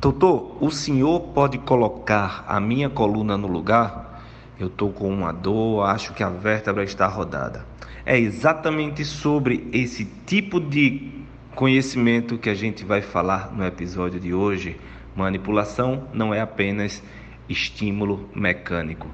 [0.00, 4.22] Doutor, o senhor pode colocar a minha coluna no lugar?
[4.56, 7.66] Eu estou com uma dor, acho que a vértebra está rodada.
[8.06, 14.32] É exatamente sobre esse tipo de conhecimento que a gente vai falar no episódio de
[14.32, 14.80] hoje.
[15.16, 17.02] Manipulação não é apenas
[17.48, 19.10] estímulo mecânico.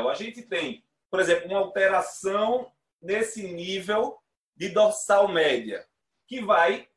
[0.00, 4.16] A gente tem, por exemplo, uma alteração nesse nível
[4.56, 5.84] de dorsal média,
[6.26, 6.88] que vai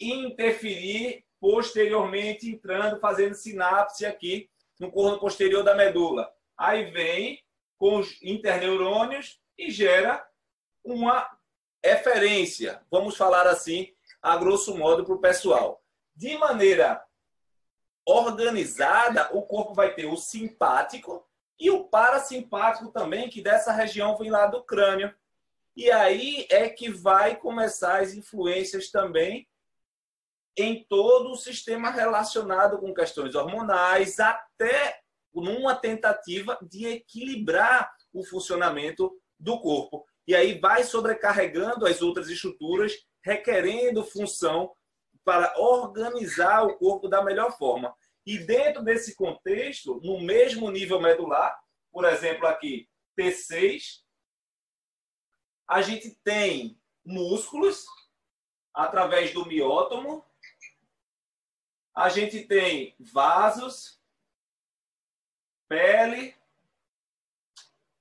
[0.00, 6.30] interferir posteriormente entrando, fazendo sinapse aqui no corno posterior da medula.
[6.56, 7.42] Aí vem
[7.78, 10.26] com os interneurônios e gera
[10.84, 11.28] uma
[11.82, 13.92] eferência, vamos falar assim,
[14.22, 15.82] a grosso modo, para o pessoal.
[16.14, 17.04] De maneira
[18.04, 21.26] organizada, o corpo vai ter o simpático
[21.58, 25.14] e o parasimpático também, que dessa região vem lá do crânio.
[25.74, 29.46] E aí é que vai começar as influências também
[30.56, 35.00] em todo o sistema relacionado com questões hormonais, até
[35.34, 40.06] numa tentativa de equilibrar o funcionamento do corpo.
[40.26, 44.72] E aí vai sobrecarregando as outras estruturas, requerendo função
[45.24, 47.94] para organizar o corpo da melhor forma.
[48.24, 51.56] E dentro desse contexto, no mesmo nível medular,
[51.92, 54.02] por exemplo, aqui T6,
[55.68, 57.84] a gente tem músculos
[58.74, 60.24] através do miótomo,
[61.96, 63.98] a gente tem vasos,
[65.66, 66.36] pele,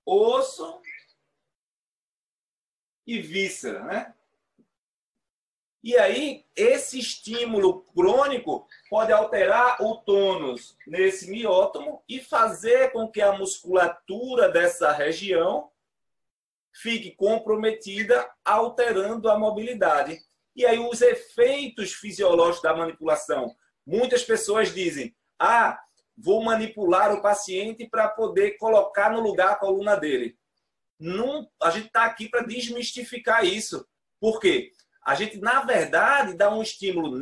[0.06, 0.82] osso
[3.08, 4.14] e víscera, né?
[5.82, 13.22] E aí, esse estímulo crônico pode alterar o tônus nesse miótomo e fazer com que
[13.22, 15.72] a musculatura dessa região
[16.74, 20.20] fique comprometida, alterando a mobilidade.
[20.56, 23.56] E aí, os efeitos fisiológicos da manipulação
[23.86, 25.80] Muitas pessoas dizem: ah,
[26.18, 30.38] vou manipular o paciente para poder colocar no lugar a coluna dele.
[31.00, 33.86] Não, a gente está aqui para desmistificar isso.
[34.20, 34.72] Por quê?
[35.06, 37.20] A gente, na verdade, dá um estímulo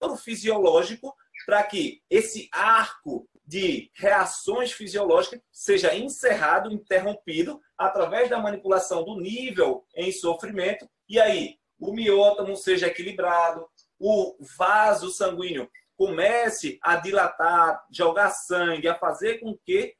[0.00, 9.20] neurofisiológico para que esse arco de reações fisiológicas seja encerrado, interrompido, através da manipulação do
[9.20, 13.68] nível em sofrimento, e aí o miótomo seja equilibrado,
[13.98, 19.94] o vaso sanguíneo comece a dilatar, jogar sangue, a fazer com que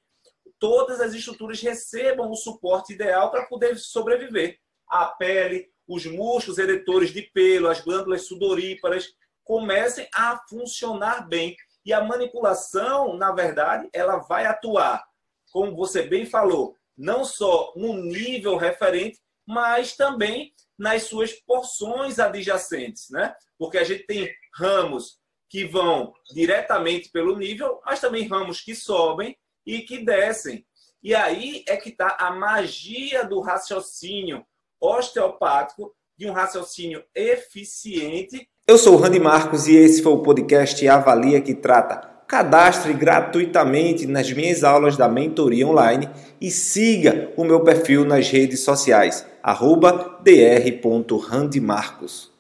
[0.59, 4.59] todas as estruturas recebam o suporte ideal para poder sobreviver.
[4.89, 11.57] A pele, os músculos eretores de pelo, as glândulas sudoríparas comecem a funcionar bem.
[11.85, 15.05] E a manipulação, na verdade, ela vai atuar,
[15.53, 23.11] como você bem falou, não só no nível referente, mas também nas suas porções adjacentes,
[23.11, 23.35] né?
[23.59, 25.19] Porque a gente tem ramos
[25.49, 30.67] que vão diretamente pelo nível, mas também ramos que sobem e que descem.
[31.03, 34.45] E aí é que está a magia do raciocínio
[34.81, 38.49] osteopático, de um raciocínio eficiente.
[38.67, 44.07] Eu sou o Randy Marcos e esse foi o podcast Avalia que trata cadastre gratuitamente
[44.07, 46.09] nas minhas aulas da mentoria online
[46.41, 52.34] e siga o meu perfil nas redes sociais, arroba dr.randimarcos.